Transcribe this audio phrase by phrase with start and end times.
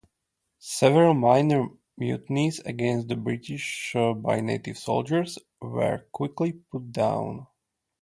[0.57, 7.45] Several minor mutinies against the British by native soldiers were quickly put down.